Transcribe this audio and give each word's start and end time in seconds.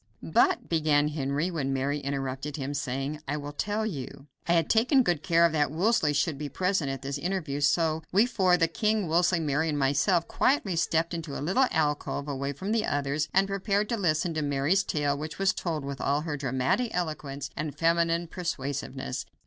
"But" 0.23 0.67
began 0.67 1.09
Henry, 1.09 1.51
when 1.51 1.73
Mary 1.73 1.99
interrupted 1.99 2.55
him, 2.57 2.73
saying: 2.73 3.21
"I 3.27 3.37
will 3.37 3.51
tell 3.51 3.85
you" 3.85 4.25
I 4.47 4.53
had 4.53 4.67
taken 4.67 5.03
good 5.03 5.21
care 5.21 5.47
that 5.47 5.69
Wolsey 5.69 6.11
should 6.11 6.39
be 6.39 6.49
present 6.49 6.89
at 6.89 7.03
this 7.03 7.19
interview; 7.19 7.61
so 7.61 8.01
we 8.11 8.25
four, 8.25 8.57
the 8.57 8.67
king, 8.67 9.07
Wolsey, 9.07 9.39
Mary 9.39 9.69
and 9.69 9.77
myself, 9.77 10.27
quietly 10.27 10.75
stepped 10.75 11.13
into 11.13 11.37
a 11.37 11.45
little 11.47 11.67
alcove 11.69 12.27
away 12.27 12.51
from 12.51 12.71
the 12.71 12.83
others, 12.87 13.29
and 13.31 13.47
prepared 13.47 13.89
to 13.89 13.95
listen 13.95 14.33
to 14.33 14.41
Mary's 14.41 14.83
tale, 14.83 15.15
which 15.15 15.37
was 15.37 15.53
told 15.53 15.85
with 15.85 16.01
all 16.01 16.21
her 16.21 16.35
dramatic 16.35 16.89
eloquence 16.95 17.51
and 17.55 17.77
feminine 17.77 18.25
persuasiveness. 18.25 19.27